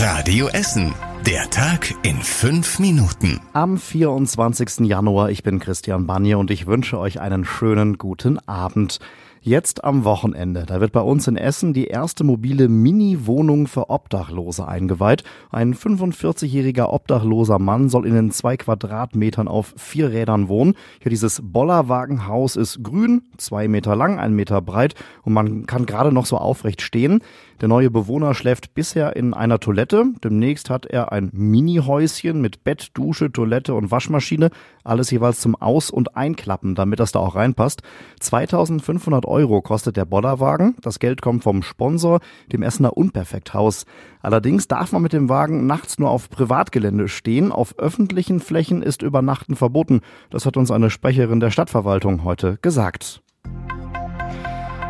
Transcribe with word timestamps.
Radio 0.00 0.46
Essen. 0.46 0.94
Der 1.26 1.50
Tag 1.50 1.92
in 2.04 2.18
fünf 2.18 2.78
Minuten. 2.78 3.40
Am 3.52 3.76
24. 3.76 4.86
Januar, 4.86 5.30
ich 5.30 5.42
bin 5.42 5.58
Christian 5.58 6.06
Banje 6.06 6.38
und 6.38 6.52
ich 6.52 6.68
wünsche 6.68 7.00
euch 7.00 7.20
einen 7.20 7.44
schönen 7.44 7.98
guten 7.98 8.38
Abend. 8.46 9.00
Jetzt 9.48 9.82
am 9.82 10.04
Wochenende, 10.04 10.66
da 10.66 10.82
wird 10.82 10.92
bei 10.92 11.00
uns 11.00 11.26
in 11.26 11.38
Essen 11.38 11.72
die 11.72 11.86
erste 11.86 12.22
mobile 12.22 12.68
Mini-Wohnung 12.68 13.66
für 13.66 13.88
Obdachlose 13.88 14.68
eingeweiht. 14.68 15.24
Ein 15.50 15.72
45-jähriger 15.72 16.92
obdachloser 16.92 17.58
Mann 17.58 17.88
soll 17.88 18.06
in 18.06 18.12
den 18.12 18.30
zwei 18.30 18.58
Quadratmetern 18.58 19.48
auf 19.48 19.72
vier 19.78 20.10
Rädern 20.10 20.48
wohnen. 20.48 20.74
Hier 21.00 21.08
dieses 21.08 21.40
Bollerwagenhaus 21.42 22.56
ist 22.56 22.82
grün, 22.82 23.22
zwei 23.38 23.68
Meter 23.68 23.96
lang, 23.96 24.18
ein 24.18 24.34
Meter 24.34 24.60
breit 24.60 24.94
und 25.22 25.32
man 25.32 25.64
kann 25.64 25.86
gerade 25.86 26.12
noch 26.12 26.26
so 26.26 26.36
aufrecht 26.36 26.82
stehen. 26.82 27.22
Der 27.62 27.68
neue 27.68 27.90
Bewohner 27.90 28.34
schläft 28.34 28.74
bisher 28.74 29.16
in 29.16 29.34
einer 29.34 29.58
Toilette. 29.58 30.04
Demnächst 30.22 30.70
hat 30.70 30.86
er 30.86 31.10
ein 31.10 31.30
Mini-Häuschen 31.32 32.40
mit 32.40 32.62
Bett, 32.62 32.90
Dusche, 32.94 33.32
Toilette 33.32 33.74
und 33.74 33.90
Waschmaschine. 33.90 34.50
Alles 34.84 35.10
jeweils 35.10 35.40
zum 35.40 35.56
Aus- 35.56 35.90
und 35.90 36.16
Einklappen, 36.16 36.76
damit 36.76 37.00
das 37.00 37.10
da 37.10 37.18
auch 37.18 37.34
reinpasst. 37.34 37.82
2500 38.20 39.26
Euro 39.26 39.37
kostet 39.46 39.96
der 39.96 40.04
Bollerwagen. 40.04 40.76
Das 40.82 40.98
Geld 40.98 41.22
kommt 41.22 41.44
vom 41.44 41.62
Sponsor, 41.62 42.20
dem 42.52 42.62
Essener 42.62 42.96
Unperfekthaus. 42.96 43.84
Allerdings 44.20 44.68
darf 44.68 44.92
man 44.92 45.02
mit 45.02 45.12
dem 45.12 45.28
Wagen 45.28 45.66
nachts 45.66 45.98
nur 45.98 46.10
auf 46.10 46.28
Privatgelände 46.30 47.08
stehen. 47.08 47.52
Auf 47.52 47.78
öffentlichen 47.78 48.40
Flächen 48.40 48.82
ist 48.82 49.02
Übernachten 49.02 49.56
verboten. 49.56 50.00
Das 50.30 50.46
hat 50.46 50.56
uns 50.56 50.70
eine 50.70 50.90
Sprecherin 50.90 51.40
der 51.40 51.50
Stadtverwaltung 51.50 52.24
heute 52.24 52.58
gesagt. 52.62 53.22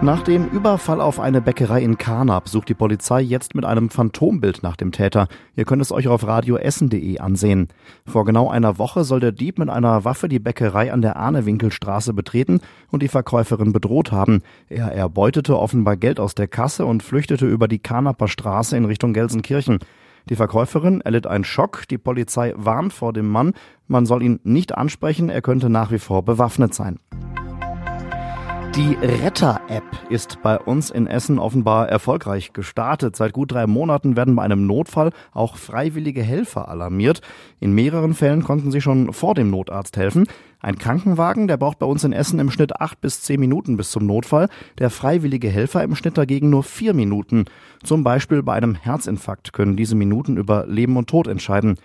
Nach 0.01 0.23
dem 0.23 0.47
Überfall 0.47 1.01
auf 1.01 1.19
eine 1.19 1.41
Bäckerei 1.41 1.83
in 1.83 1.99
Karnap 1.99 2.49
sucht 2.49 2.69
die 2.69 2.75
Polizei 2.75 3.21
jetzt 3.21 3.57
mit 3.57 3.65
einem 3.65 3.91
Phantombild 3.91 4.63
nach 4.63 4.77
dem 4.77 4.93
Täter. 4.93 5.27
Ihr 5.57 5.65
könnt 5.65 5.83
es 5.83 5.91
euch 5.91 6.07
auf 6.07 6.25
radioessen.de 6.25 7.19
ansehen. 7.19 7.67
Vor 8.07 8.25
genau 8.25 8.49
einer 8.49 8.79
Woche 8.79 9.03
soll 9.03 9.19
der 9.19 9.33
Dieb 9.33 9.59
mit 9.59 9.69
einer 9.69 10.05
Waffe 10.05 10.29
die 10.29 10.39
Bäckerei 10.39 10.93
an 10.93 11.03
der 11.03 11.17
Ahnewinkelstraße 11.17 12.15
betreten 12.15 12.61
und 12.93 13.03
die 13.03 13.09
Verkäuferin 13.09 13.73
bedroht 13.73 14.13
haben. 14.13 14.43
Er 14.69 14.93
erbeutete 14.93 15.59
offenbar 15.59 15.97
Geld 15.97 16.21
aus 16.21 16.37
der 16.37 16.47
Kasse 16.47 16.87
und 16.87 17.03
flüchtete 17.03 17.47
über 17.47 17.67
die 17.67 17.81
Karnaper 17.81 18.29
Straße 18.29 18.77
in 18.77 18.85
Richtung 18.85 19.13
Gelsenkirchen. 19.13 19.81
Die 20.29 20.37
Verkäuferin 20.37 21.01
erlitt 21.01 21.27
einen 21.27 21.45
Schock. 21.45 21.89
Die 21.89 21.99
Polizei 21.99 22.55
warnt 22.57 22.93
vor 22.93 23.13
dem 23.13 23.29
Mann. 23.29 23.53
Man 23.89 24.07
soll 24.07 24.23
ihn 24.23 24.39
nicht 24.45 24.77
ansprechen. 24.77 25.29
Er 25.29 25.43
könnte 25.43 25.71
nach 25.71 25.91
wie 25.91 25.99
vor 25.99 26.23
bewaffnet 26.23 26.73
sein. 26.73 27.01
Die 28.79 28.95
Retter-App 28.95 29.83
ist 30.09 30.41
bei 30.41 30.57
uns 30.57 30.91
in 30.91 31.09
Essen 31.09 31.41
offenbar 31.41 31.89
erfolgreich 31.89 32.53
gestartet. 32.53 33.17
Seit 33.17 33.33
gut 33.33 33.51
drei 33.51 33.67
Monaten 33.67 34.15
werden 34.15 34.37
bei 34.37 34.45
einem 34.45 34.69
Notfall 34.69 35.11
auch 35.33 35.57
freiwillige 35.57 36.23
Helfer 36.23 36.69
alarmiert. 36.69 37.21
In 37.59 37.73
mehreren 37.73 38.15
Fällen 38.15 38.45
konnten 38.45 38.71
sie 38.71 38.81
schon 38.81 39.13
vor 39.13 39.35
dem 39.35 39.51
Notarzt 39.51 39.97
helfen. 39.97 40.29
Ein 40.61 40.79
Krankenwagen, 40.79 41.49
der 41.49 41.57
braucht 41.57 41.81
bei 41.81 41.87
uns 41.87 42.05
in 42.05 42.13
Essen 42.13 42.39
im 42.39 42.53
Schnitt 42.53 42.81
acht 42.81 43.01
bis 43.01 43.21
zehn 43.21 43.41
Minuten 43.41 43.77
bis 43.77 43.91
zum 43.91 44.07
Notfall. 44.07 44.49
Der 44.79 44.91
freiwillige 44.91 45.49
Helfer 45.49 45.83
im 45.83 45.97
Schnitt 45.97 46.17
dagegen 46.17 46.49
nur 46.49 46.63
vier 46.63 46.95
Minuten. 46.95 47.47
Zum 47.83 48.05
Beispiel 48.05 48.45
bei 48.45 48.55
einem 48.55 48.77
Herzinfarkt 48.77 49.53
können 49.53 49.77
diese 49.77 49.97
Minuten 49.97 50.37
über 50.37 50.69
Leben 50.69 50.97
und 50.97 51.11
Tod 51.11 51.27
entscheiden. 51.27 51.79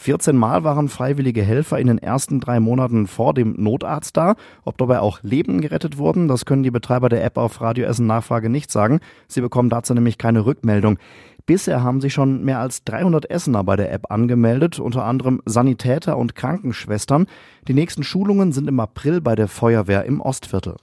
14 0.00 0.36
Mal 0.36 0.64
waren 0.64 0.88
freiwillige 0.88 1.42
Helfer 1.42 1.78
in 1.78 1.86
den 1.86 1.98
ersten 1.98 2.40
drei 2.40 2.58
Monaten 2.58 3.06
vor 3.06 3.34
dem 3.34 3.54
Notarzt 3.58 4.16
da. 4.16 4.34
Ob 4.64 4.78
dabei 4.78 5.00
auch 5.00 5.20
Leben 5.22 5.60
gerettet 5.60 5.98
wurden, 5.98 6.26
das 6.26 6.46
können 6.46 6.62
die 6.62 6.70
Betreiber 6.70 7.08
der 7.08 7.22
App 7.22 7.36
auf 7.36 7.60
Radio 7.60 7.84
Essen 7.84 8.06
Nachfrage 8.06 8.48
nicht 8.48 8.70
sagen. 8.70 9.00
Sie 9.28 9.40
bekommen 9.40 9.68
dazu 9.70 9.94
nämlich 9.94 10.18
keine 10.18 10.46
Rückmeldung. 10.46 10.98
Bisher 11.46 11.82
haben 11.82 12.00
sich 12.00 12.14
schon 12.14 12.44
mehr 12.44 12.60
als 12.60 12.84
300 12.84 13.30
Essener 13.30 13.62
bei 13.62 13.76
der 13.76 13.92
App 13.92 14.10
angemeldet, 14.10 14.78
unter 14.78 15.04
anderem 15.04 15.42
Sanitäter 15.44 16.16
und 16.16 16.34
Krankenschwestern. 16.34 17.26
Die 17.68 17.74
nächsten 17.74 18.02
Schulungen 18.02 18.52
sind 18.52 18.68
im 18.68 18.80
April 18.80 19.20
bei 19.20 19.34
der 19.34 19.48
Feuerwehr 19.48 20.04
im 20.04 20.20
Ostviertel. 20.20 20.76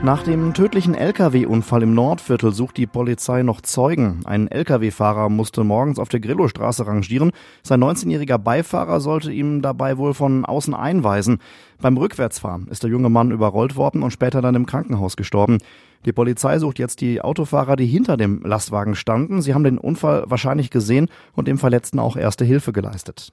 Nach 0.00 0.22
dem 0.22 0.54
tödlichen 0.54 0.94
Lkw-Unfall 0.94 1.82
im 1.82 1.92
Nordviertel 1.92 2.52
sucht 2.52 2.76
die 2.76 2.86
Polizei 2.86 3.42
noch 3.42 3.60
Zeugen. 3.60 4.20
Ein 4.24 4.46
Lkw-Fahrer 4.46 5.28
musste 5.28 5.64
morgens 5.64 5.98
auf 5.98 6.08
der 6.08 6.20
Grillostraße 6.20 6.86
rangieren. 6.86 7.32
Sein 7.64 7.82
19-jähriger 7.82 8.38
Beifahrer 8.38 9.00
sollte 9.00 9.32
ihm 9.32 9.60
dabei 9.60 9.98
wohl 9.98 10.14
von 10.14 10.44
außen 10.44 10.72
einweisen. 10.72 11.38
Beim 11.80 11.96
Rückwärtsfahren 11.96 12.68
ist 12.68 12.84
der 12.84 12.90
junge 12.90 13.10
Mann 13.10 13.32
überrollt 13.32 13.74
worden 13.74 14.04
und 14.04 14.12
später 14.12 14.40
dann 14.40 14.54
im 14.54 14.66
Krankenhaus 14.66 15.16
gestorben. 15.16 15.58
Die 16.06 16.12
Polizei 16.12 16.60
sucht 16.60 16.78
jetzt 16.78 17.00
die 17.00 17.20
Autofahrer, 17.20 17.74
die 17.74 17.86
hinter 17.86 18.16
dem 18.16 18.42
Lastwagen 18.44 18.94
standen. 18.94 19.42
Sie 19.42 19.52
haben 19.52 19.64
den 19.64 19.78
Unfall 19.78 20.24
wahrscheinlich 20.28 20.70
gesehen 20.70 21.08
und 21.34 21.48
dem 21.48 21.58
Verletzten 21.58 21.98
auch 21.98 22.16
erste 22.16 22.44
Hilfe 22.44 22.72
geleistet. 22.72 23.32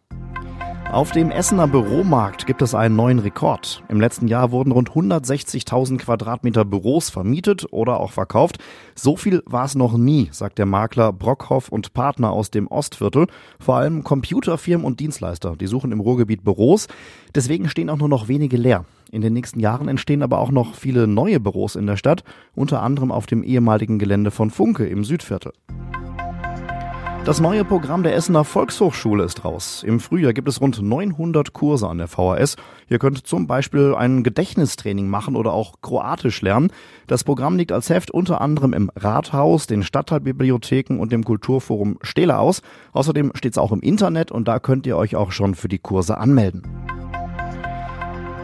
Auf 0.91 1.11
dem 1.11 1.29
Essener 1.29 1.67
Büromarkt 1.67 2.45
gibt 2.45 2.61
es 2.61 2.73
einen 2.73 2.95
neuen 2.95 3.19
Rekord. 3.19 3.83
Im 3.89 3.99
letzten 3.99 4.27
Jahr 4.27 4.51
wurden 4.51 4.71
rund 4.71 4.91
160.000 4.91 5.97
Quadratmeter 5.97 6.63
Büros 6.63 7.09
vermietet 7.09 7.65
oder 7.71 7.99
auch 7.99 8.11
verkauft. 8.11 8.59
So 8.93 9.17
viel 9.17 9.43
war 9.45 9.65
es 9.65 9.75
noch 9.75 9.97
nie, 9.97 10.29
sagt 10.31 10.57
der 10.57 10.65
Makler 10.65 11.11
Brockhoff 11.11 11.69
und 11.69 11.93
Partner 11.93 12.31
aus 12.31 12.49
dem 12.49 12.67
Ostviertel. 12.67 13.27
Vor 13.59 13.75
allem 13.75 14.03
Computerfirmen 14.03 14.85
und 14.85 14.99
Dienstleister, 14.99 15.55
die 15.57 15.67
suchen 15.67 15.91
im 15.91 15.99
Ruhrgebiet 15.99 16.45
Büros. 16.45 16.87
Deswegen 17.33 17.67
stehen 17.67 17.89
auch 17.89 17.97
nur 17.97 18.09
noch 18.09 18.27
wenige 18.27 18.55
leer. 18.55 18.85
In 19.11 19.21
den 19.21 19.33
nächsten 19.33 19.59
Jahren 19.59 19.89
entstehen 19.89 20.23
aber 20.23 20.39
auch 20.39 20.51
noch 20.51 20.75
viele 20.75 21.07
neue 21.07 21.39
Büros 21.39 21.75
in 21.75 21.87
der 21.87 21.97
Stadt, 21.97 22.23
unter 22.53 22.81
anderem 22.81 23.11
auf 23.11 23.25
dem 23.25 23.43
ehemaligen 23.43 23.99
Gelände 23.99 24.31
von 24.31 24.49
Funke 24.49 24.85
im 24.85 25.03
Südviertel. 25.03 25.51
Das 27.25 27.39
neue 27.39 27.65
Programm 27.65 28.03
der 28.03 28.15
Essener 28.15 28.43
Volkshochschule 28.43 29.23
ist 29.23 29.43
raus. 29.43 29.81
Im 29.83 29.99
Frühjahr 29.99 30.31
gibt 30.31 30.47
es 30.47 30.61
rund 30.61 30.79
900 30.79 31.53
Kurse 31.53 31.89
an 31.89 31.97
der 31.97 32.07
VHS. 32.07 32.55
Ihr 32.87 32.99
könnt 32.99 33.25
zum 33.25 33.47
Beispiel 33.47 33.95
ein 33.97 34.21
Gedächtnistraining 34.21 35.09
machen 35.09 35.35
oder 35.35 35.51
auch 35.51 35.81
Kroatisch 35.81 36.43
lernen. 36.43 36.71
Das 37.07 37.23
Programm 37.23 37.57
liegt 37.57 37.71
als 37.71 37.89
Heft 37.89 38.11
unter 38.11 38.41
anderem 38.41 38.73
im 38.73 38.91
Rathaus, 38.95 39.65
den 39.65 39.81
Stadtteilbibliotheken 39.81 40.99
und 40.99 41.11
dem 41.11 41.23
Kulturforum 41.23 41.97
Stele 42.03 42.37
aus. 42.37 42.61
Außerdem 42.93 43.31
steht 43.33 43.53
es 43.53 43.57
auch 43.57 43.71
im 43.71 43.79
Internet 43.81 44.31
und 44.31 44.47
da 44.47 44.59
könnt 44.59 44.85
ihr 44.85 44.95
euch 44.95 45.15
auch 45.15 45.31
schon 45.31 45.55
für 45.55 45.67
die 45.67 45.79
Kurse 45.79 46.19
anmelden. 46.19 46.84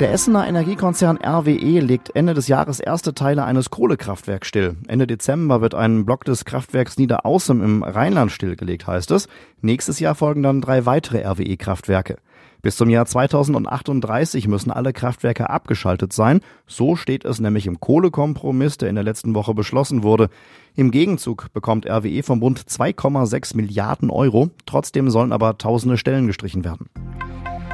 Der 0.01 0.12
Essener 0.12 0.47
Energiekonzern 0.47 1.19
RWE 1.23 1.79
legt 1.79 2.16
Ende 2.16 2.34
des 2.34 2.47
Jahres 2.47 2.79
erste 2.79 3.13
Teile 3.13 3.44
eines 3.44 3.69
Kohlekraftwerks 3.69 4.47
still. 4.47 4.75
Ende 4.88 5.06
Dezember 5.06 5.62
wird 5.62 5.75
ein 5.75 6.07
Block 6.07 6.25
des 6.25 6.44
Kraftwerks 6.44 6.97
Niederaußem 6.97 7.63
im 7.63 7.84
Rheinland 7.84 8.31
stillgelegt, 8.31 8.88
heißt 8.88 9.11
es. 9.11 9.28
Nächstes 9.61 10.00
Jahr 10.00 10.16
folgen 10.16 10.41
dann 10.41 10.59
drei 10.59 10.88
weitere 10.88 11.23
RWE-Kraftwerke. 11.23 12.17
Bis 12.63 12.78
zum 12.78 12.90
Jahr 12.90 13.06
2038 13.06 14.47
müssen 14.47 14.72
alle 14.72 14.91
Kraftwerke 14.91 15.51
abgeschaltet 15.51 16.13
sein. 16.13 16.41
So 16.66 16.95
steht 16.95 17.23
es 17.23 17.40
nämlich 17.40 17.67
im 17.67 17.79
Kohlekompromiss, 17.79 18.79
der 18.79 18.90
in 18.90 18.95
der 18.95 19.03
letzten 19.03 19.35
Woche 19.35 19.53
beschlossen 19.53 20.01
wurde. 20.01 20.29
Im 20.75 20.90
Gegenzug 20.90 21.53
bekommt 21.53 21.85
RWE 21.85 22.23
vom 22.23 22.40
Bund 22.40 22.59
2,6 22.59 23.56
Milliarden 23.56 24.09
Euro. 24.09 24.50
Trotzdem 24.66 25.11
sollen 25.11 25.31
aber 25.31 25.59
tausende 25.59 26.00
Stellen 26.00 26.25
gestrichen 26.25 26.63
werden. 26.63 26.90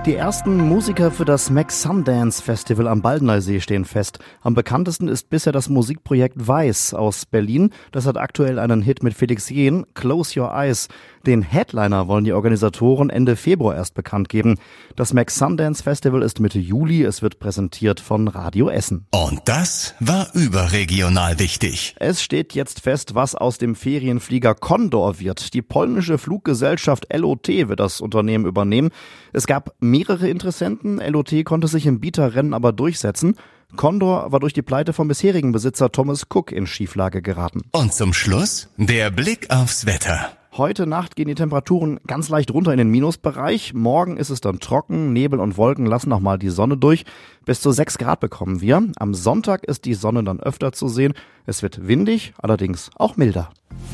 Die 0.07 0.15
ersten 0.15 0.55
Musiker 0.55 1.11
für 1.11 1.25
das 1.25 1.49
Max 1.49 1.81
Sundance 1.81 2.41
Festival 2.41 2.87
am 2.87 3.01
Baldeneysee 3.01 3.59
stehen 3.59 3.83
fest. 3.83 4.19
Am 4.41 4.53
bekanntesten 4.53 5.09
ist 5.09 5.29
bisher 5.29 5.51
das 5.51 5.67
Musikprojekt 5.67 6.47
Weiß 6.47 6.93
aus 6.93 7.25
Berlin. 7.25 7.71
Das 7.91 8.05
hat 8.05 8.15
aktuell 8.15 8.57
einen 8.57 8.81
Hit 8.81 9.03
mit 9.03 9.15
Felix 9.15 9.49
Jähn, 9.49 9.85
Close 9.95 10.39
Your 10.39 10.53
Eyes. 10.53 10.87
Den 11.25 11.41
Headliner 11.41 12.07
wollen 12.07 12.23
die 12.23 12.31
Organisatoren 12.31 13.09
Ende 13.09 13.35
Februar 13.35 13.75
erst 13.75 13.95
bekannt 13.95 14.29
geben. 14.29 14.59
Das 14.95 15.11
Max 15.11 15.35
Sundance 15.35 15.83
Festival 15.83 16.21
ist 16.21 16.39
Mitte 16.39 16.57
Juli. 16.57 17.03
Es 17.03 17.21
wird 17.21 17.39
präsentiert 17.39 17.99
von 17.99 18.29
Radio 18.29 18.69
Essen. 18.69 19.07
Und 19.11 19.41
das 19.43 19.93
war 19.99 20.29
überregional 20.33 21.37
wichtig. 21.37 21.97
Es 21.99 22.23
steht 22.23 22.53
jetzt 22.53 22.79
fest, 22.79 23.13
was 23.13 23.35
aus 23.35 23.57
dem 23.57 23.75
Ferienflieger 23.75 24.55
Condor 24.55 25.19
wird. 25.19 25.53
Die 25.53 25.61
polnische 25.61 26.17
Fluggesellschaft 26.17 27.13
LOT 27.13 27.49
wird 27.49 27.81
das 27.81 27.99
Unternehmen 27.99 28.45
übernehmen. 28.45 28.91
Es 29.33 29.47
gab 29.47 29.75
mehrere 29.97 30.29
Interessenten. 30.29 30.97
LOT 30.99 31.43
konnte 31.43 31.67
sich 31.67 31.85
im 31.85 31.99
Bieterrennen 31.99 32.53
aber 32.53 32.71
durchsetzen. 32.71 33.35
Condor 33.75 34.31
war 34.31 34.39
durch 34.39 34.53
die 34.53 34.61
Pleite 34.61 34.93
vom 34.93 35.07
bisherigen 35.07 35.51
Besitzer 35.51 35.91
Thomas 35.91 36.27
Cook 36.33 36.51
in 36.51 36.67
Schieflage 36.67 37.21
geraten. 37.21 37.63
Und 37.71 37.93
zum 37.93 38.13
Schluss 38.13 38.69
der 38.77 39.09
Blick 39.09 39.49
aufs 39.49 39.85
Wetter. 39.85 40.36
Heute 40.57 40.87
Nacht 40.87 41.15
gehen 41.15 41.27
die 41.27 41.35
Temperaturen 41.35 41.99
ganz 42.07 42.29
leicht 42.29 42.51
runter 42.51 42.71
in 42.71 42.79
den 42.79 42.89
Minusbereich. 42.89 43.75
Morgen 43.75 44.17
ist 44.17 44.31
es 44.31 44.41
dann 44.41 44.59
trocken, 44.59 45.13
Nebel 45.13 45.39
und 45.39 45.55
Wolken 45.55 45.85
lassen 45.85 46.09
nochmal 46.09 46.39
die 46.39 46.49
Sonne 46.49 46.77
durch. 46.77 47.05
Bis 47.45 47.61
zu 47.61 47.71
6 47.71 47.99
Grad 47.99 48.21
bekommen 48.21 48.59
wir. 48.59 48.81
Am 48.95 49.13
Sonntag 49.13 49.63
ist 49.65 49.85
die 49.85 49.93
Sonne 49.93 50.23
dann 50.23 50.39
öfter 50.39 50.71
zu 50.71 50.87
sehen. 50.87 51.13
Es 51.45 51.61
wird 51.61 51.87
windig, 51.87 52.33
allerdings 52.39 52.89
auch 52.95 53.17
milder. 53.17 53.51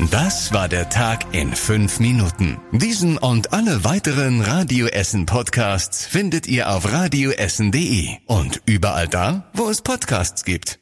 Das 0.09 0.53
war 0.53 0.69
der 0.69 0.89
Tag 0.89 1.25
in 1.33 1.51
fünf 1.51 1.99
Minuten. 1.99 2.57
Diesen 2.71 3.17
und 3.17 3.51
alle 3.51 3.83
weiteren 3.83 4.39
Radio 4.39 4.87
Essen 4.87 5.25
Podcasts 5.25 6.05
findet 6.05 6.47
ihr 6.47 6.73
auf 6.73 6.89
radioessen.de 6.89 8.07
und 8.25 8.61
überall 8.65 9.09
da, 9.09 9.49
wo 9.53 9.69
es 9.69 9.81
Podcasts 9.81 10.45
gibt. 10.45 10.79